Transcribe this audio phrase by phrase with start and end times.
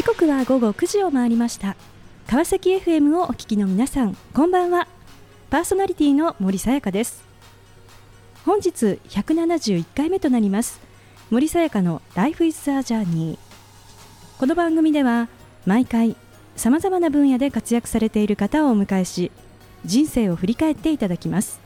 [0.00, 1.76] 時刻は午後9時を回りました。
[2.26, 4.88] 川崎 FM をお聞きの皆さんこんばんは。
[5.50, 7.22] パーソナリティの森さやかです。
[8.46, 10.80] 本日171回目となります。
[11.28, 13.36] 森さやかの Life is a Journey
[14.38, 15.28] この番組では
[15.66, 16.16] 毎回
[16.56, 19.30] さまざまな分野で活躍されている方をお迎えし
[19.84, 21.60] 人生を振り返っていただきます。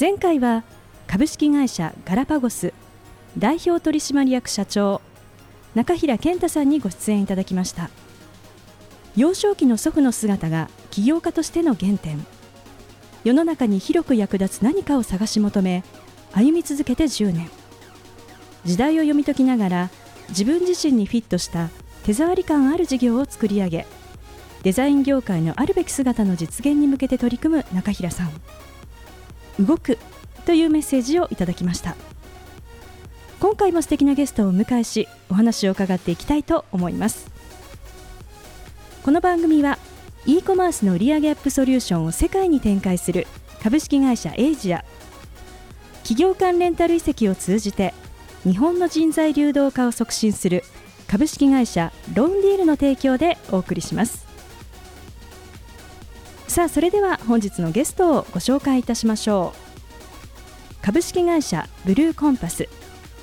[0.00, 0.64] 前回は
[1.06, 2.72] 株式会社ガラパゴス
[3.36, 5.02] 代表取締役社長
[5.74, 7.90] 中平健太さんにご出演いただきました。
[9.16, 12.24] 幼少期の祖父の姿が起業家としての原点。
[13.24, 15.82] 世の中に広く役立つ何かを探し求め
[16.32, 17.50] 歩み続けて10年。
[18.64, 19.90] 時代を読み解きながら
[20.28, 21.70] 自分自身にフィットした
[22.04, 23.86] 手触り感ある事業を作り上げ
[24.62, 28.30] デザイン業界のあるべき姿の実現に向けて取り組む中平さん。
[29.64, 29.98] 動く
[30.44, 31.96] というメッセージをいただきました。
[33.40, 37.30] 今回も素敵なゲストをお迎えしお話を伺っていきたいと思います。
[39.04, 39.78] この番組は
[40.26, 43.28] e コマースの売上アップソリューションを世界に展開する
[43.62, 44.84] 株式会社エイジア。
[46.02, 47.94] 企業間レンタル移籍を通じて
[48.42, 50.64] 日本の人材流動化を促進する
[51.06, 54.26] 株式会社ロンディールの提供でお送りします。
[56.48, 59.52] さあそれでは本日のゲストをご紹介いたしましょ
[60.82, 60.84] う。
[60.84, 62.68] 株式会社ブルーコンパス。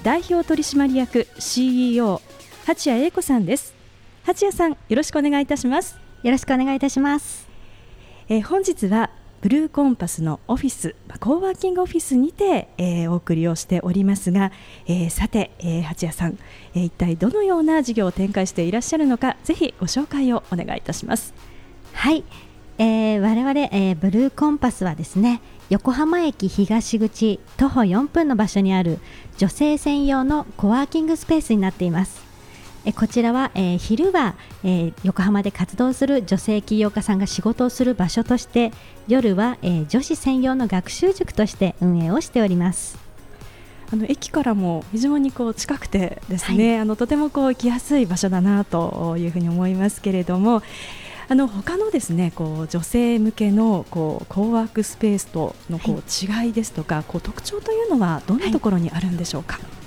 [0.06, 2.22] 代表取締役 CEO
[2.67, 3.73] 八谷英子さんです。
[4.23, 5.98] 八谷さんよろしくお願いいたします。
[6.22, 7.48] よろしくお願いいたします、
[8.30, 9.09] えー、本日は
[9.42, 14.52] ブルーコンパスのオフィス、コーワーキングオフィスにて、えー、お送りをしておりますが、
[14.86, 16.38] えー、さて、えー、八谷さん、
[16.76, 21.33] えー、一体どのような事業を展開していらっしゃるのかぜひご紹介をお願いいたします。
[21.93, 22.23] はい、
[22.77, 28.99] えー、我々、えー、ブルーコンパスはですね横浜駅東口徒歩4分の場所にある
[29.37, 32.23] 女性専用のコワーキングスペースになっています。
[32.86, 38.71] えこちらは、えー、昼は、えー、横浜で活動する女性起業家さんが仕事をする場所として
[39.08, 42.99] 夜は、えー、女子専用の学習塾として運営をしております。
[43.92, 50.64] あの駅からも非常にこう近くてですね、はい、あのとてもこう行きやすい場所だなというふうに思いますけれども
[51.27, 59.55] あの他のですねこう女性向けのこうコーワークスペースとのこう違いですとか、はい、こう特徴というのはどんなところにあるんでしょうか？
[59.58, 59.85] はい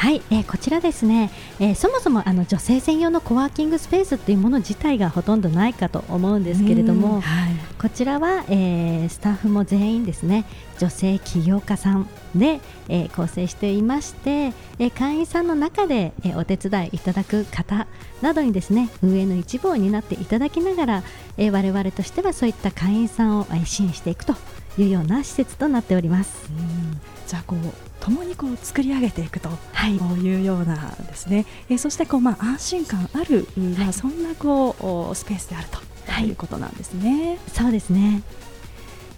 [0.00, 10.46] はい、えー、こちらですね、えー、そもそもあの女性専用のコワーキングスペースというもの自体がほとんどないかと思うんですけれども、はい、こちらは、えー、スタッフも全員ですね
[10.78, 14.30] 女性起業家さんで、えー、構成していまして、
[14.78, 17.86] えー、会員さんの中で、えー、お手伝いいただく方
[18.22, 21.02] などにですね運営の一部を担っていただきながら、
[21.36, 24.34] えー、我々としてはそういった会員さんを支援していくと
[24.82, 26.50] いうような施設となっております。
[27.26, 29.50] じゃあこう共にこう作り上げていくと
[29.86, 29.98] い。
[30.36, 33.46] うようなですね、えー、そしてこうまあ安心感ある、
[33.78, 34.74] まあそんなこ
[35.10, 35.90] うスペースであると。
[36.20, 36.30] い。
[36.32, 37.38] うことなんですね。
[37.52, 38.22] そうですね。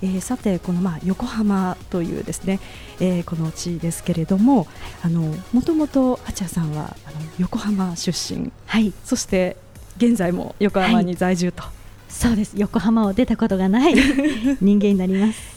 [0.03, 2.59] えー、さてこのまあ横浜というですね、
[3.01, 4.67] えー、この地ですけれども、
[5.03, 9.57] あのもともと八谷さんはあの横浜出身、はい、そして
[9.97, 11.73] 現在も横浜に在住と、はい、
[12.13, 12.55] そうです。
[12.57, 13.95] 横浜を出たことがない
[14.61, 15.52] 人間になります。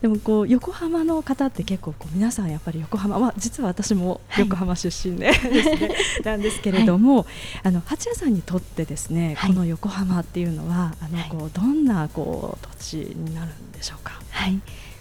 [0.00, 5.94] でもこう横浜の方って結構こう皆さんやっぱり横浜、まあ、実は私も横浜出身で、はい、ですね、
[6.24, 7.26] なんですけれども、はい、
[7.64, 14.20] あの八谷さんにとってですね、はい、この横浜っていうのはあのこうどんなこう土地になるんでしょうか？
[14.30, 14.60] はい。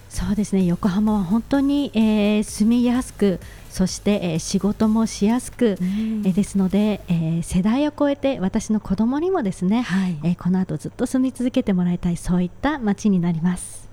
[0.09, 0.63] そうですね。
[0.65, 13.86] 横浜は本当に、えー、住みやすくそして、えー、仕事もしやすく、うん、えー、ですので、えー、世代を超えて私の子供にもですね、はい、えー、この後ずっと住み続けてもらいたいそういった街になります。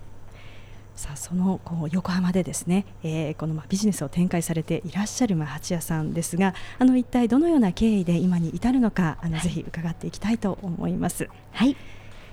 [0.95, 11.29] さあそのこう横浜でですね、えー、このまあビジネスを展開されていらっしゃるまあ八谷さんですがあの一体どのような経緯で今に至るのかあの、はい、ぜひ伺っていきたいと思います。
[11.51, 11.75] はい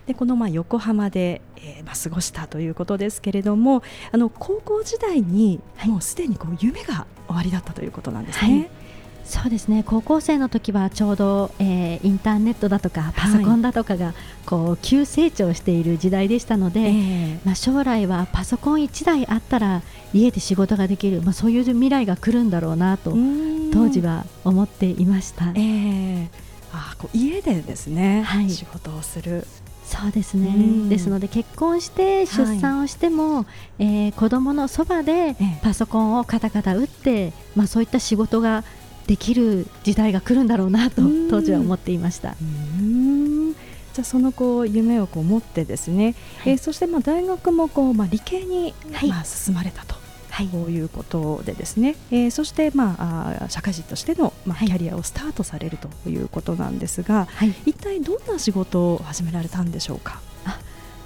[0.07, 8.53] でこのまあ横浜で、えー、まあ過ごしたということですけれどもあの高校時代にもうすでにこう夢が終わりだったということなんですね。
[8.53, 8.82] はい
[9.33, 9.83] そうですね。
[9.83, 14.13] 高校生の時はちょうど、えー、インターネットだとかパソコンだとかが、
[14.45, 19.81] こう急成長している時代でしたので、えー、まあ、将来はパソコン1台あったら
[20.13, 23.15] 家で仕事ができる、まあ、そういう未来が来るんだろうなと
[23.73, 25.47] 当時は思っていました。
[25.55, 26.29] えー、
[26.75, 29.47] あこう家でですね、はい、仕事をする。
[29.85, 33.47] そうですね、ですので結婚して出産をしても、はい、
[33.79, 38.65] えー、子供のそばでパソコンをカタカタ打って、まあ、そういった仕事が
[39.07, 42.37] できる時代が来るんだろうなと当時は思っていました。
[43.95, 49.95] じゃあそのこう夢をこう持ってですね、はい、えー、そしてまあ大学もこうまあ理系に、はい、まあ進まれたと。
[50.31, 60.23] はい、こういうことでですね、えー、そして、まあ、あ社会人としての、まあ、キャリアをスタートされるということなんですが、はい、一体どんな仕事を始められたんでしょうか？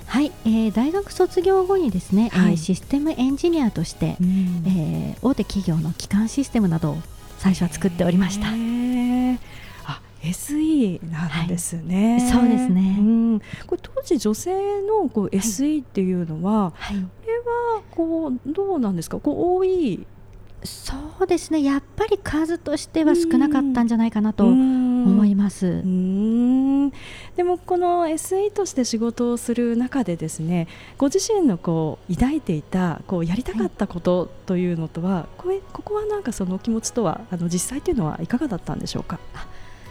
[0.06, 6.98] はい、えー、大学卒業後にですね、はい、システムエンジニアとして、うん、えー、大手企業の基幹システムなどを
[7.46, 8.48] 最初は作っておりました。
[8.48, 19.20] あ SE なんですね、はい、そうですね、うん、これ当時女性のこう SE っていうのは、はい、これはこうどうなんですか？
[19.20, 20.04] こう多い
[20.66, 21.62] そうですね。
[21.62, 25.82] やっぱり数としては少なかったんじゃないかなと思います。
[27.36, 30.68] でもこの SE として仕事をする中でですね
[30.98, 39.18] ご自身のこう抱いていたこうやりたかったことというのとは、はい、これここはなんかその気持ちとはあの実際というのはいかがだったんでしょうか？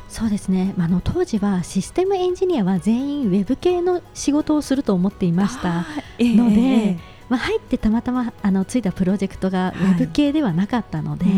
[0.08, 5.86] そうですね、あの当時はシステムエンジニアは全員ウェブ系の仕事をすると思っていました
[6.20, 6.98] ので、えー、
[7.30, 11.34] まあ、入ってたまたまあのついたプロジェクトがウェブ系ではなかったので、はい、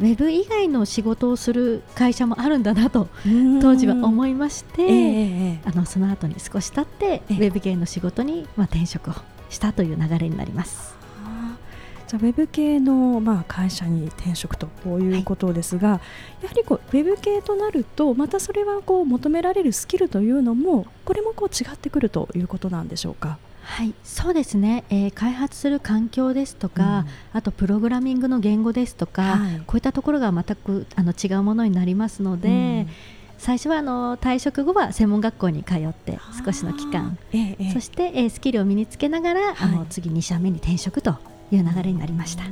[0.00, 3.08] ウェブ以外の仕事をする会社もあるんだなと
[3.60, 9.14] 当時は思いまして、えー、あのその後に少し経って、ウェブ系の仕事に、まあ、転職を
[9.50, 10.96] したという流れになります。
[12.08, 16.00] じゃウェブ系の、まあ、会社に転職とこういうことですが、は
[16.40, 23.38] い、やはりこうウェブ系となるとまたそれはこう求められるスキルというのもこれもこう違ってくるということなんでしょうか？
[23.62, 32.88] はい、そうですね、えー、開発する環境ですとか、うん、あとプログラミングの言語ですとか、はい、こういったところが全くあの違うものになりますので、うん、
[33.38, 41.16] 最初はあの退職後は専門学校に通って少しの期間、ええ、そして、えー、スキルを身につけながら、はい、あの次2社目に転職と
[41.50, 42.44] いう流れになりました。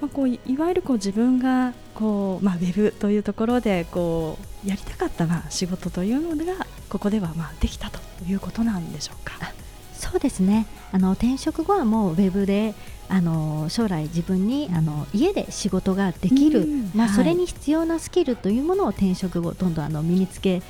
[0.00, 9.52] まあ、こういわゆるこう自分がこう、まあ、ウェブというところでこうやりたかったまあ仕事というのがここではまあできたということなんでしょうか。
[9.94, 10.66] そうですね。
[10.92, 12.74] あの転職後はもうウェブで
[13.08, 20.62] あの将来自分にあの家で仕事ができる、まあ、それに必要なスキルというものを転職後どんどんあの身につけ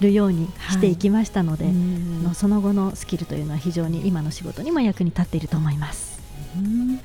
[0.00, 0.96] るようにしてい。
[0.96, 6.20] きましたので、はい、のその後のスキルというのは非常に今の仕事にも役に立っていると思います。
[6.56, 7.00] うん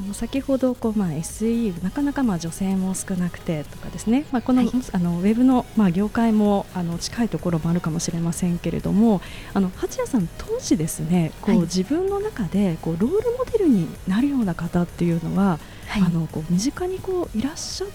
[0.00, 4.62] あの先ほどこう、まあ、SE なかなかまあ女性も少なくてとかですね、まあ、この,、
[4.92, 9.20] あのウェブの、まあ、業界もあの近いところもあるかもしれませんけれども
[9.54, 15.58] あの八谷さん当時ですねこう、はい、自分の中でこうロールモデルになるような方っていうのは、
[15.88, 17.88] はい、あのこう身近にこういらっしゃっ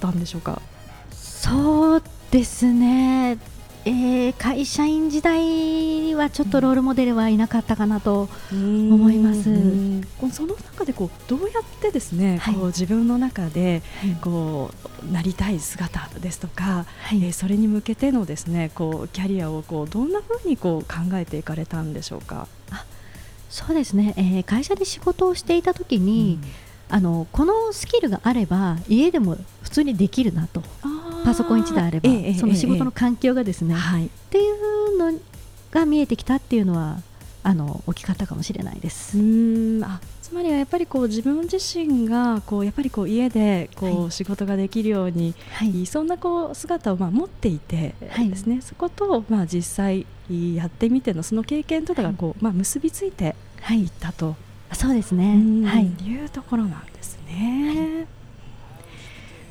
[0.00, 0.62] たんでしょうか？
[1.12, 3.36] そうですね
[3.84, 9.42] えー、会社員時代はちょっとロールモデルはいなかったかなと思います。
[10.32, 13.82] その中でこうどうやってですね、はい、こう自分の中で
[14.20, 14.70] こ
[15.08, 22.46] うなりたい姿ですとか、はい、えー、それに向けてのですねこうキャリアをこうどんなふうにこう考えていかれたんでしょうか？
[22.70, 22.84] あ
[23.50, 26.48] そうですね、えー、会社で仕事をしていた時に、うん、
[26.94, 30.62] あのこのスキルがあれば家でも普通にできるなと。
[31.24, 35.20] パソコン1台あれば、ええ、その仕事の環境がですね、え、っていうの
[35.70, 36.98] が見えてきたっていうのは
[37.44, 39.16] あの大きかったかもしれないです。
[39.16, 39.84] うん。
[39.84, 53.36] あつまりはやっぱりこう自分自身がこうやっぱりこう家でこう仕事ができるように、はい、そんなこう姿をまあ持っていてですね、はい、そことまあ実際やってみてのその経験とかがこう、まあ結びついて
[53.70, 53.84] い。
[53.84, 54.34] ったと、
[54.72, 56.91] そうですね、はい、いうところなん
[57.32, 58.06] ですね。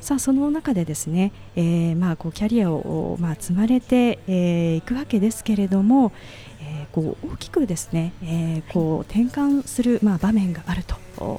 [0.00, 6.10] さあその中でですね、えー、まあこうキャリアをまあ積まれてい、えー、くわけですけれども、
[6.60, 10.96] えー、こう大きくですね、えー、こう転換するまあ場面があると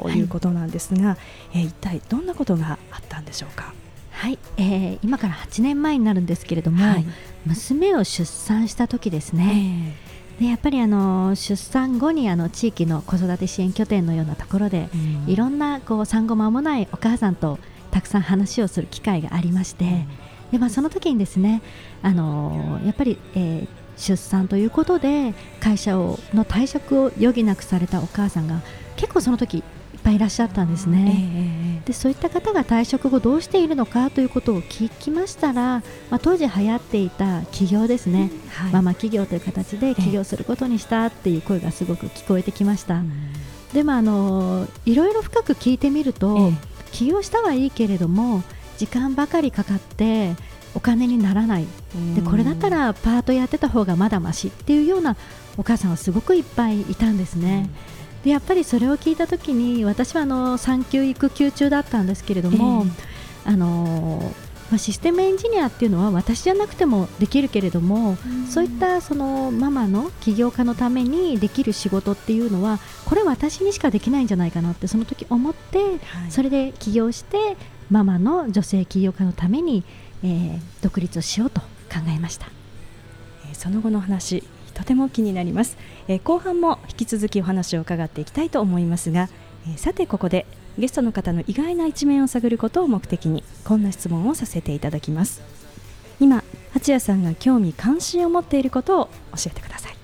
[0.09, 0.21] い。
[0.21, 1.17] うことなんですが、はい、
[1.55, 3.73] えー、一体どんなことがあったんでしょうか？
[4.11, 7.05] はい、えー、今から8年前になるんですけれども、はい、
[7.45, 10.12] 娘を出産した時ですね、えー、
[10.43, 14.97] でやっぱりあの出産後にあの地域の子育て支援拠点のようなところで、う
[15.29, 17.59] ん、いろんなこう産後間もないお母さんと
[17.91, 20.05] たくさん話をする機会がありまして、
[20.51, 21.61] でまあ、その時にですね
[22.01, 28.59] あのやっぱり、えー、出産ということで会社をの退職を余儀なくされたお母さんが
[28.97, 29.63] 結構その時いっ
[30.03, 43.01] ぱいいらっしゃったんですね、えー、でそういった方が退職後どうしているのかということを聞きましたら、まあ、当時流行っていた起業ですね、はい、ママ企業という形で起業することにしたっていう声がすごく聞こえてきました、
[43.73, 48.43] でもあのいろいろ深く聞いてみると、えー起業したはいいけれども
[48.77, 50.35] 時間ばかりかかって
[50.75, 51.67] お金にならない。
[52.15, 55.15] でこれだったらパートやってた方がまだましっていうような
[55.57, 57.69] お母さんはすごくいっぱいいたんですね。
[58.23, 62.85] でやっぱりそれを聞いた時に私はあの産休育休中だったんですけれども、
[63.45, 64.33] えー、あの
[64.71, 77.55] まあ、システムエンジニアっていうのは私じゃなくてもできるけれども、うん、そういったそのママの起業家のためにできる仕事っていうのはこれ私にしかできないんじゃないかなってその時思って、はい、それで起業して
[77.91, 79.83] ママの女性起業家のために、
[80.23, 81.67] えー、独立をしようと考
[82.07, 82.47] えました、
[83.47, 89.29] えー、その後の話とても気になります、えー、後半も引き続きお話を伺っていきたいと思いますが、
[89.73, 90.45] えさてここで
[90.77, 95.41] ゲストの方の意外な一面を探ることを目的にこんな質問をさせていただきます。
[96.19, 96.43] 今
[96.73, 99.05] 八谷さんが興味関心を持っていることを
[99.35, 99.95] 教えてください。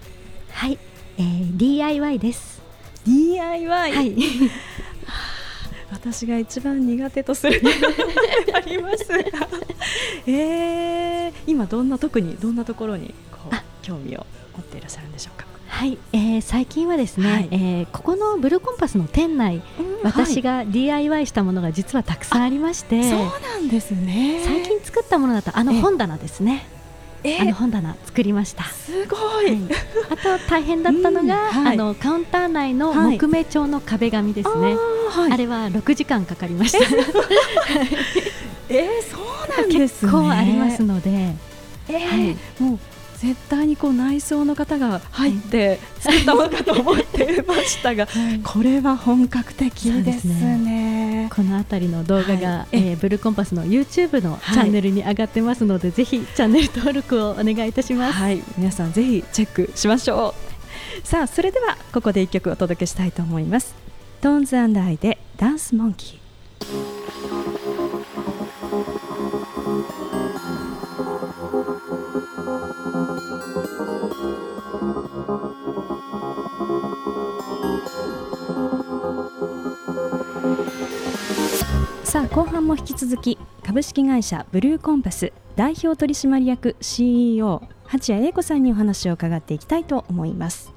[0.52, 0.78] はい、
[1.18, 2.62] えー、DIY です。
[3.06, 4.16] DIY、はい。
[5.92, 7.62] 私が一番苦手とする
[8.54, 9.16] ありますが、
[10.28, 14.26] えー、今どんな特にどんなところにこう興味を
[14.56, 15.39] 持っていらっしゃるんでしょう？
[15.39, 15.39] か
[15.80, 24.42] はい、えー、最近はですね、はい、えー、ここのブルーコンパスの店内、うん、私が DIY したものが実はたくさんありまして、そうなんですね。
[24.44, 26.68] 最近作ったものだとあの本棚ですね。
[27.40, 28.66] あの本棚作りました。
[28.66, 29.58] すごい。
[30.10, 34.76] あと大変だったのが、うんはい、あのカウンター内の木目調の壁紙ですね。
[35.10, 36.80] はい、あれは6時間かかりました。
[38.68, 41.36] えー、そうなんです、ね、 結構ありますので、
[41.88, 42.80] えー、はい、もう
[43.20, 50.36] 絶対にこう内装の方が入って作ったものかと思ってましたが、はい、これは本格的ですね。
[50.36, 58.14] すねこの辺りの動画が、はい、えー、ブルーコンパスの YouTube のチャンネルに上がってますので、はい、ぜひチャンネル登録をお願いいたします。
[58.14, 60.34] はい、皆さんぜひチェックしましょ
[61.04, 61.06] う。
[61.06, 63.76] さあそれではここで一曲お届けしたいと思います。
[64.22, 67.00] トーンズアイでダンスモンキー。
[82.10, 90.74] さあ後半も引き続き株式会社ブルーコンパス代表取締役 CEO 八谷英子さんにお話を伺っていきたいと思います。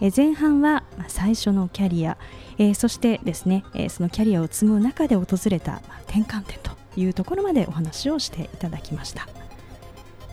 [0.00, 2.16] え前半は最初のキャリア、
[2.56, 9.26] えー、そしてですね、えー、そのキャリアを積む中で訪れた転換点というところまでお話をしていただきました。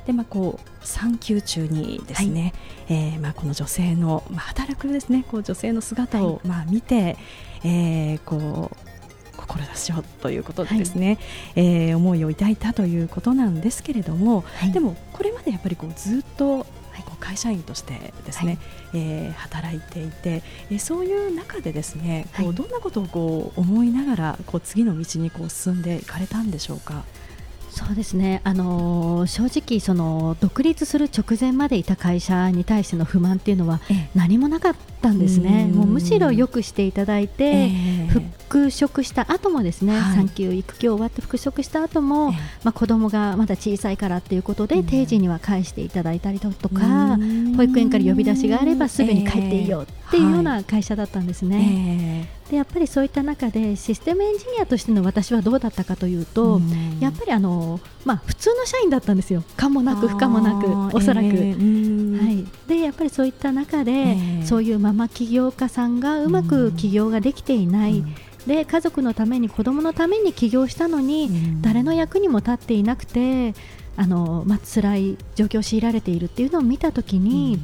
[0.05, 2.53] でまあ、こう産休中にですね、
[2.87, 7.17] はい、えー、まあ、この女性の、まあ、働くですねこう女性の姿を、まあ、見て、
[7.63, 8.84] えー、こう
[9.35, 11.19] 志をということでですね、
[11.55, 16.65] はい、えー、思いを抱いたということなんですけれども、はい、でもこれまでやっぱりこうずっと
[17.19, 18.59] 会社員としてですね、
[18.91, 27.03] はい、えー、働いていて、えー、そういう中でですね、こうどんなことをこう思いながらこう次の道にこう進んでいかれたんでしょうか？
[27.71, 33.81] そうですね、あのー、正直その独立する直前までいた会社に対しての不満っていうのは
[34.13, 38.25] 何もなかったんですね、もうむしろよくしていただいて、えー、復
[38.69, 47.17] 職した後もですね、はい、産休育休終わって復職した後も、えー、まあ子供がまだ小さいからっていうことで、定時には返していただいたりだとか、
[47.57, 52.27] 保育園から呼び出しがあればすぐに帰っていいよっていうような会社だったんですね。
[52.45, 56.61] えー、でやっぱりそういった中でシステムエンジニアとしての私はどうだったかというと、
[56.99, 61.27] やっぱりあの、まあ、普通の社員だったんですよ、可もなく不可もなく、おそらく。
[61.27, 68.03] はい、でやっぱりそういった中で、そういうママ起業家さんがうまく起業ができていない。
[68.47, 71.29] で家族のために子供のために起業したのに、
[71.61, 73.53] 誰の役にも立っていなくて
[73.97, 77.59] あの、まあ辛い状況を強いられているっていうのを見たときに、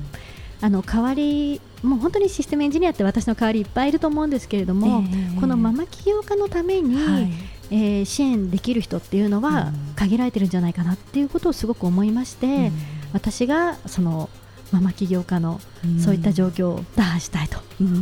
[0.61, 7.31] あの代わりもう本当にシステムエンジニアって私の代わりいっぱいいると思うんですけれども、えー、このママ起業家のために、はい、
[7.71, 12.71] えー、支援できる人っていうのは限られてるんじゃないかなっていうことをすごく思いまして、うん、
[13.13, 14.29] 私がその
[14.71, 15.59] ママ起業家の
[15.99, 17.59] そういった状況を打破したいと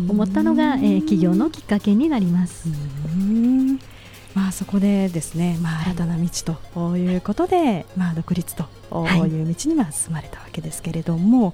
[0.08, 2.68] 思ったのが、えー、起業のきっかけになります。
[4.36, 6.30] まあ、そこでですね、まあ、新たな道
[6.74, 8.64] ということで、はい、まあ、独立と
[9.26, 11.54] いう道には進まれたわけですけれども、はい、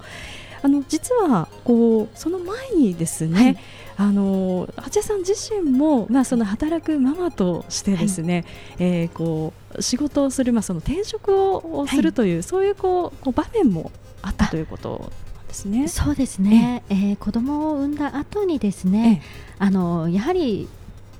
[0.62, 3.58] あの実はこうその前にですね、
[3.96, 8.44] はい、あの八谷さん自身も、まあ、その働くママとしてですね、
[8.78, 13.90] はい、えー、こう仕事をする、まあ、その転職をするという、そういうこうこう場面も
[14.22, 14.46] あった。
[14.46, 15.12] ということ
[15.48, 15.88] ですね。
[15.88, 16.82] そうですね。
[16.88, 16.96] ええ。
[17.12, 19.22] ー、子供を産んだ後にですね、
[19.58, 20.68] あのやはり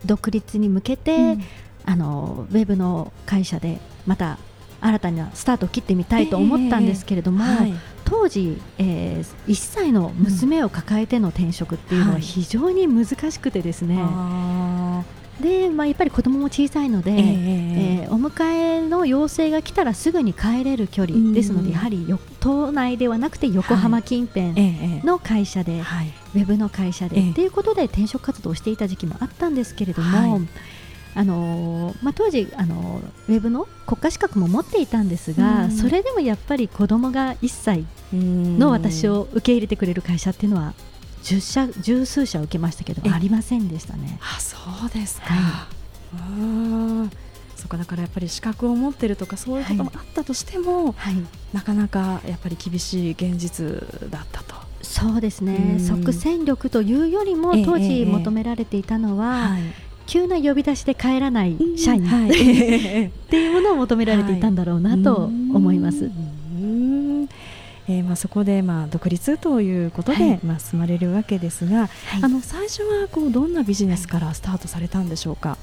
[0.04, 1.44] 独立に向けて、うん、
[1.84, 4.38] あのウェブの会社でまた
[4.80, 7.74] 新たなスタートを切ってみたいと思ったんですけれども、えーはい、
[8.04, 22.06] 当時、えー、1歳の娘を抱えての転職っていうのは非常に難しくてですね、はい、でまあ、やっぱり子供も小さいので、えー、えー、お迎えの要請が来たらすぐに帰れる距離ですので、やはり
[22.40, 24.54] 島内ではなくて横浜近辺
[25.04, 30.40] の会社で、はい、ウェブの会社で、ということで転職活動をしていた時期もあったんですけれども。
[31.18, 40.74] あのまあ、当時あのウェブの国家資格も持っていたんですが、それでもやっぱり子供が1歳の私を受け入れてくれる会社っていうのは
[41.26, 44.16] 十社十数社受けましたけどありませんでしたね。
[44.22, 44.56] あそ
[44.86, 45.66] うですか、は
[47.08, 51.14] い、そこだからやっぱり資格を持ってるとかそういうこともあったとしても、はい、
[51.52, 53.66] なかなかやっぱり厳しい現実
[54.08, 54.54] だったと。
[54.82, 59.62] そうですね、即戦力というよりも当時求められていたのは、はい。
[60.06, 66.08] 急な呼び出しで帰らない社員、はい、 っていうものを求められていたんだろうなと思います。
[67.88, 71.88] えー、まあ、そこでまあ独立ということで、はい、まあ、進まれるわけですが、はい、
[72.22, 75.56] あの最初はこうどんなビジネスからスタートされたんでしょうか？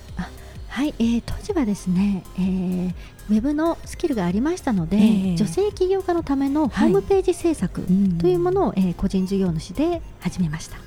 [0.70, 2.94] はい、えー、当時はですね、えー、
[3.30, 7.84] ウェブのスキルがありましたので、えー、女性起業家のためのホームページ制作
[8.20, 10.78] というものを、はい、えー、個人事業主で始めました。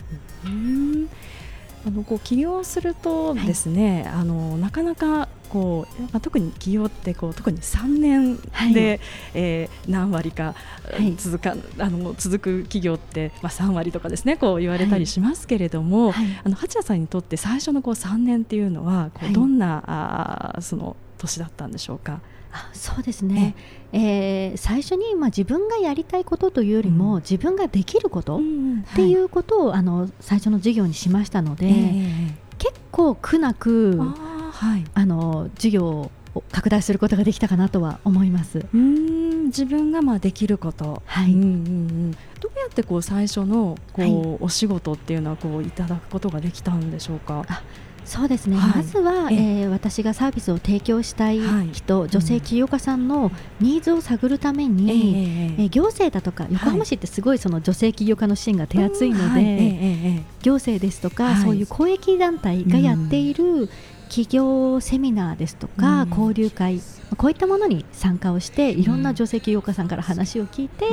[0.44, 1.08] うん。
[1.86, 9.00] あのこう起業するとですね、はい、あのなかなかこう、まあ、特に起業ってこう特に3年で、はい、
[9.34, 10.54] えー、何割か
[11.16, 22.20] 続か、はい、あの続く企業って、まあ、3割とかですねこう言われたりしますけれども、はい、あの八谷さんにとって最初のこう3年っていうのはこうどんな、はい、あその年だったんでしょうか？
[22.52, 23.54] あそうですね、
[23.92, 28.40] えー、最初に、まあ、自分がやりたいことというよりも、うん、自分ができることっ
[28.94, 38.66] ていうことを、はい、あの最初の授業にしましたので、えー、結構苦なくあ、はい、あの授業を拡大することができたかなとは思います。
[38.74, 41.32] うん自分がまあできること、はい。
[41.32, 42.18] うんうんうん、ど
[42.54, 47.44] うやってこう最初のこう、はい、お仕事っていうのはこういただくことができたんでしょうか？
[48.04, 51.40] そうですね、はい、まずは、えー、私がサービスを提供したい
[51.72, 63.68] 人、はい、女性起業家さんのニーズを探るために、えー、行政だとか横浜市ってすごいその女性起業家の支援が手厚いので、行政ですとか、そういう公益団体がやっている
[64.08, 66.80] 企業セミナーですとか、交流会
[67.16, 70.86] こういったものに参加をしていろんな女性起業家さんから話を聞いて、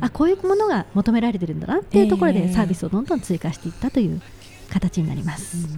[0.00, 4.20] あこういうものが求められてるんだなっていうところでサービスをどんどん追加していったという
[4.70, 5.68] 形になります。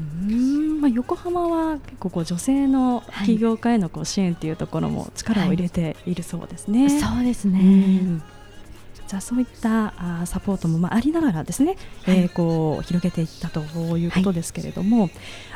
[0.81, 6.81] まあ、横浜は結構こう女性の起業家へのこう支援というところも力を入れているそうですね。
[6.81, 8.21] はい、そうですね。
[9.07, 13.61] じゃあそういったあサポートもまあありながらですね、はい、えー、こう広げていったと
[13.97, 15.11] いうことですけれども、はい、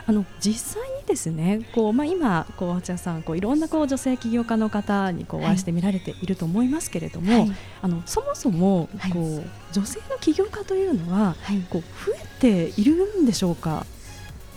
[0.06, 1.60] あの実際にですね。
[1.74, 11.34] こう、まあ、今こう八谷さんこういろんなこう女性起業家の方にこうお会いして見られていると思いますけれども、はい、あのそもそもこう、女性の起業家というのは、
[11.68, 13.84] こう増えているんでしょうか？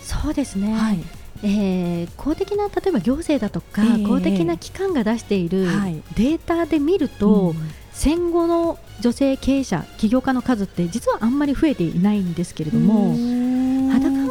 [0.00, 1.00] そうですね、はい。
[1.42, 5.64] えー、公的な例えば行政だとか、えー、公的な機関が出している
[6.16, 7.56] データで見ると、うん。
[7.92, 13.53] 戦後の女性経営者起業家の数って実はあんまり増えていないんですけれども肌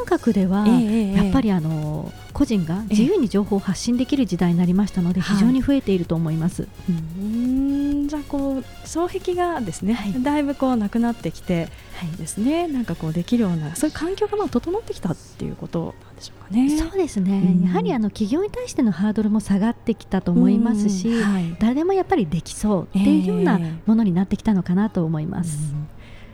[0.03, 6.63] 感覚ではやっぱりあの個人が自由に情報を発信できる時代になりましたので非常に増えていると思います。
[6.63, 11.69] はい、じゃあこう障壁がですね、はい、だいぶこうなくなってきて
[12.17, 16.77] ですね、はい、なんかこうできるようなそういう環境がまあ整ってきたっていうことなんでしょうかね。
[16.77, 25.71] そうですね、うん、やはりあの企業に対してのハードルも下がってきたと思いますし、はい、誰でもやっぱりできそうっていうようなものになってきたのかなと思います。
[25.71, 25.87] うん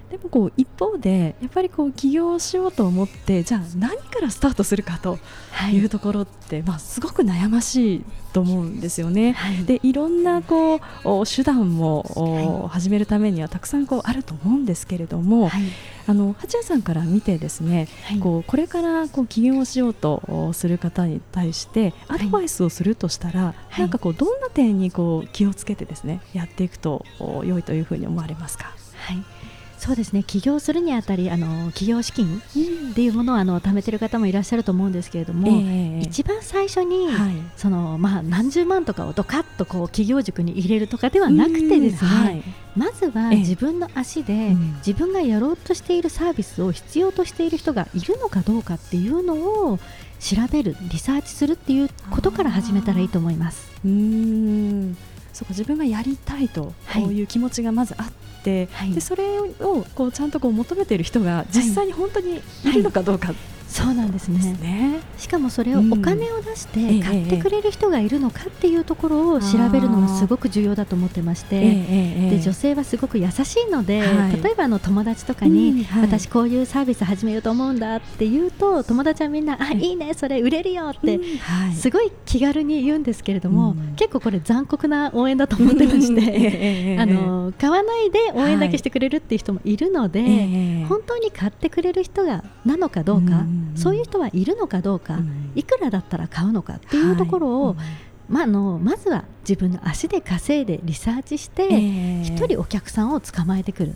[0.09, 5.19] でもこう一方でやっぱりこう起業しようと思ってじゃあ何からスタートするかと
[5.73, 5.79] い。
[5.79, 9.31] うところって、はい、まあ、すごく悩ましいと思うんですよね。
[9.31, 10.79] はい、でいろんなこう
[11.25, 15.61] 手段も、はい、始めるためにはたくさんこうあると思うんですけれども、はい、
[16.05, 17.87] あの八谷さんから見てですね、
[18.19, 27.05] こうこれからこう起業をしようとする方に対してアドバイスをするとしたら、なんかこうどんな点にこう気をつけてですねやっていくと
[27.43, 28.73] 良いというふうに思われますか？
[28.97, 29.23] はい
[29.79, 30.23] そうですね。
[30.23, 32.41] 起業するにあたりあの起業資金
[32.91, 42.43] っていうものをあの貯めてる方もいらっしゃると思うんですけれども、えー、一番最初に、はい、そのまあ、何十万とかをドカッとこう企業塾に入れるとかではなくてですね、はい、
[42.75, 49.35] まずは自分の足で、えー、自分がやろうとしているサービスを必要としている人がいるのかどうかっていうの
[49.71, 49.79] を
[50.19, 53.71] 調べるリサーチするっていうことから始めたらいいと思います。
[53.85, 54.97] うん
[55.39, 58.11] そうか自分がやりたいと、こういう気持ちがまずあっ
[58.43, 63.33] て、はい、でそれをこうちゃんとこう求めている人が実際に本当にいるのかどうか、
[63.69, 71.59] そうなんですね、ね、しかもそれをお金を出して買ってくれる人がいるのかっていうところを調べるのがすごく重要だと思ってまして、
[72.31, 81.19] で女性はすごく優しいので、はい、例えばあの友達とかに、私こういうサービス始めようと思うんだって言うと友達はみんな、あいいねそれ売れるよって、
[81.75, 93.45] すごい気軽に言うんですけれども、結構これ残酷な応援だと思ってまして、 あの買わないで応援だけしてくれるっていう人もいるので、本当に買ってくれる人がなのかどうか。
[93.75, 95.19] そういう人はいるのかどうか、
[95.55, 97.75] いくらだったら買うのかっていうところを、
[98.27, 101.67] まあ、のまずは自分の足で稼いでリサーチして
[102.21, 103.93] 一、人お客さんを捕まえてくる。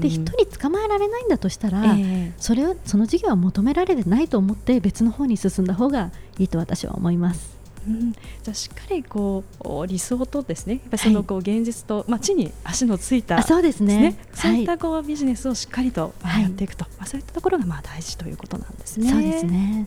[0.00, 1.96] で一人捕まえられないんだとしたら、
[2.38, 7.51] それをその事業は求められてないと思って別の方に進んだ方がいいと私は思います。
[7.86, 10.74] うん、じゃあしっかりこう理想とですね。
[10.74, 19.10] やっぱそのこう現実と、はい、まあ、地に足のついた、そうですね、ね、そういったこうビジネスをしっかりとやっていくと、はい、まあ、そういったところがまあ大事ということなんですね。
[19.10, 19.86] そうですね。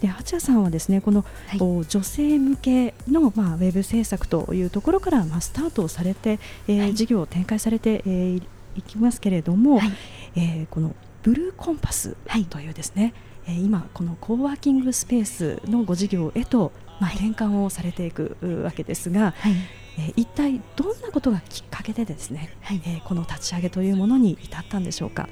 [0.00, 8.42] で八谷さんはですねこの、はい、女性向けの、まあ、ウェブ制作というところから、まあ、スタートをされて、えー、はい、事業を展開されて、えー、
[8.76, 9.92] いきますけれども、はい、
[10.36, 12.16] えー、このブルーコンパス
[12.50, 13.14] というですね、はい、
[13.46, 19.52] えー、今このコーワーキングスペースのご事業へと、まあ、転換をされていくわけですが、はい、
[19.98, 25.28] えー、一体どんなことがきっかけでですね、はい、えー、この立ち上げというものに至ったんでしょうか？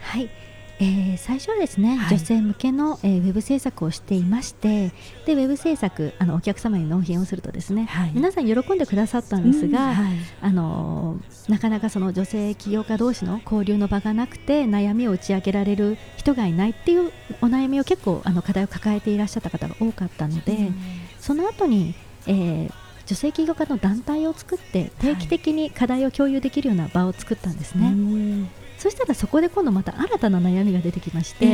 [0.00, 0.30] はい
[0.78, 4.92] えー、最初はですね、はい、女性向けの、えー、ウェブ制作をしていまして
[5.24, 17.10] でウェブ制作あのお客様に納品をするとですね、はい、皆さん喜んでくださったんですが、うんはい、あのなかなかその女性起業家同士の交流の場がなくて悩みを打ち明けられる人がいないっていう
[17.40, 20.74] お悩みを結構あの課題を抱えていらっしゃった方が多かったので、うん、
[21.18, 21.94] その後に、
[22.26, 22.72] えー、
[23.06, 27.86] 女性起業家の団体を作って定期的に課題を共有できるような場を作ったんですね。
[27.86, 31.48] うんそしたらそこで今度また新たな悩みが出てきまして、え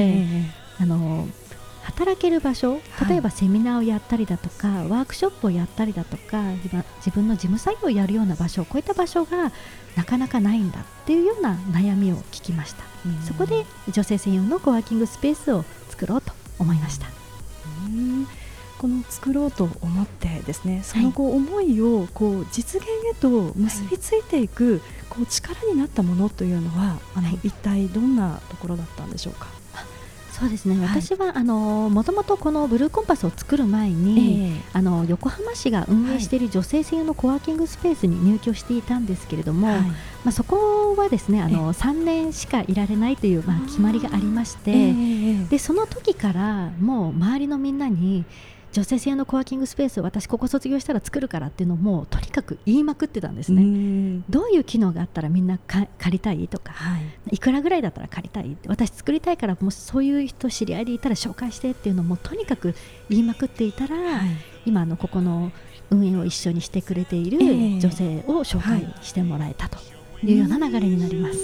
[0.79, 1.29] ー、あの
[1.83, 6.43] 働ける場所例えばセミナーをやったりだとか、はい、ワークショップをやったりだとか
[6.97, 9.53] 自分の事務作業をやるような場所こういった場所が
[9.97, 12.85] なかなかないんだっていうような悩みを聞きました、
[13.27, 17.07] そこで女性専用のコワーキングスペースを作ろうと思いました。
[18.83, 29.47] この作ろうと思ってですねそのこう思いをこう実現へと結びついていくこう力になったものというのはあの、一体どんなところだったんでしょうか？
[30.33, 39.93] そうですね、はい、私はあのもともとこのブルーコンパスを作る前に、えー、あの横浜市が運営している女性専用のコワーキングスペースに入居していたんですけれども、はい、ま
[40.27, 48.25] あ、そこはですねあの3年しかいられないという、まあ、決まりがありまして、えー、でその時からもう周りのみんなに
[48.73, 54.23] 女性専用のコワーキングスペースを私ここ卒業したら作るからっていうのもとにかく言いまくってたんですね。
[54.31, 56.99] どういう機能があったらみんな借りたいとか、は
[57.31, 62.75] い、いくらぐらいだったら借りたい私作りたいからもしそういう人知り合いでいたら紹介してっていうのもとにかく
[63.11, 64.31] 言いまくっていたら、はい、
[64.65, 65.53] 今のここの
[65.91, 69.79] 運営を一緒にしてくれている女性を紹介してもらえたと
[70.23, 71.39] いうような流れになります。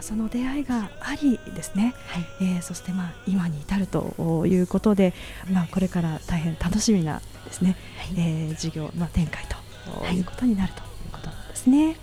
[0.00, 5.14] その出会いがありですね、はい、えー、そしてまあ今に至るということで、
[5.50, 11.86] まあ、これから大変楽しみなですね、はい、えー、事業の展開ということになるということなんですね。
[11.86, 11.96] はい、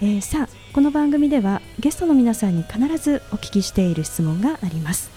[0.00, 5.10] えー、さあこの番組ではゲストの皆さんに必ずお聞きしている質問があります。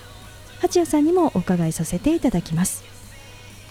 [0.60, 2.84] 八谷さんにもお伺いさせていただきます。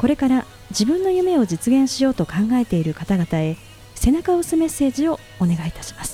[0.00, 3.56] これから自分の夢を実現しようと考えている方々へ
[3.94, 6.10] 背中を押すメッセージをお願いいたします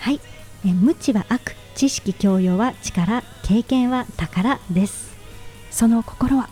[0.00, 0.20] はい。
[0.66, 5.16] え無知は悪知識教養は力経験は宝です。
[5.70, 6.48] その心は？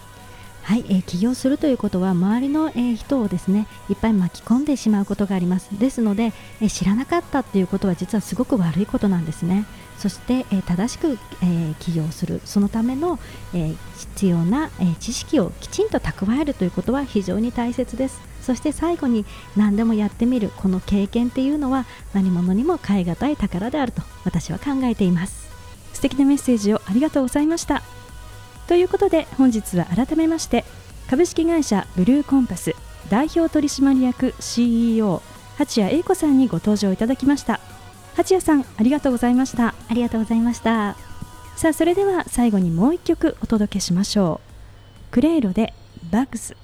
[0.68, 5.70] はい、えー、起業するということは周りの、えー、人をですねいっぱい巻き込んでしまうことがあります。
[5.78, 9.64] ですので、えー、知らなかったっていうことは実はすごく悪いことなんですね。
[9.96, 12.40] そして、え正しく、え起業する。
[12.44, 13.18] そのための、
[13.52, 18.20] え必要な、え知識をきちんと蓄えるということは非常に大切です。
[18.42, 19.24] そして最後に
[19.56, 20.52] 何でもやってみる。
[20.58, 25.48] この経験っていうのは何者にも代え難い宝であると私は考えています。
[25.94, 27.97] 素敵なメッセージをありがとうございました。
[28.68, 30.64] ということで本日は改めまして
[31.08, 32.74] 株式会社ブルーコンパス
[33.08, 35.22] 代表取締役 CEO
[35.56, 37.58] 八谷英子さんにご登場いただきました。
[38.14, 39.74] 八谷さんありがとうございました。
[39.88, 40.96] ありがとうございました。
[41.56, 44.40] さあそれでは最後にもう一曲お届けしましょ
[45.10, 45.12] う。
[45.12, 45.72] クレイロで
[46.12, 46.54] バッグス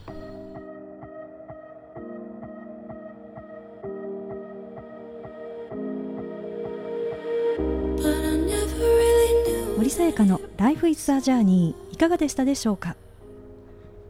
[9.94, 12.96] 森さやかの Life is a Journey いかがでしたでしょうか？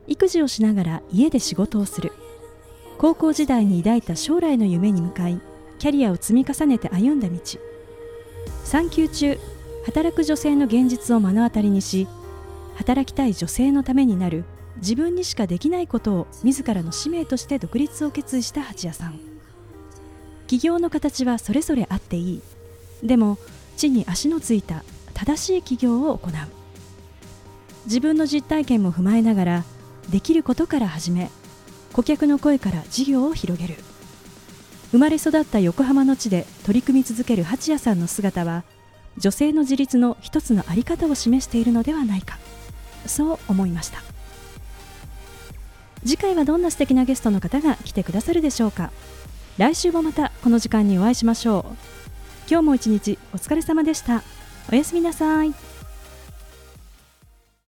[0.07, 2.13] 育児をしながら家で仕事をする。
[2.97, 5.39] 高校時代に抱いた将来の夢に向かい
[5.79, 7.39] キャリアを積み重ねて歩んだ道。
[8.65, 9.39] 産休中
[9.85, 12.09] 働く女性の現実を目の当たりにし
[12.77, 14.45] 働きたい女性のためになる
[14.77, 19.21] 自分にしかできないことを自らの使命として独立を決意した八谷さん。
[20.47, 22.43] 起業の形はそれぞれあっていい。
[23.03, 23.37] でも
[23.77, 24.83] 地に足のついた
[25.15, 26.33] 正しい起業を行う。
[27.87, 29.65] 自分の実体験も踏まえながら
[30.11, 31.31] できることから始め
[31.93, 33.77] 顧客の声から事業を広げる。
[34.91, 38.65] 生まれ育った横浜の地で取り組み続ける八谷さんの姿は
[39.17, 42.39] 女性の自立の一つの在り方を示しているのではないか。
[43.07, 44.03] そう思いました。
[46.05, 48.91] 次回はどんな素敵なゲストの方が来てくださるでしょうか。
[49.57, 51.77] 来週もまたこの時間にお会いしましょう。
[52.51, 54.23] 今日も一日お疲れ様でした。
[54.73, 55.55] おやすみなさい。